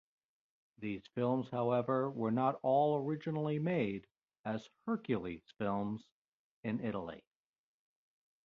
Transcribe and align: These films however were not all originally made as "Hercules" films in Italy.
These 0.79 1.05
films 1.13 1.47
however 1.51 2.09
were 2.09 2.31
not 2.31 2.59
all 2.63 3.05
originally 3.05 3.59
made 3.59 4.07
as 4.43 4.67
"Hercules" 4.87 5.43
films 5.59 6.03
in 6.63 6.79
Italy. 6.79 7.23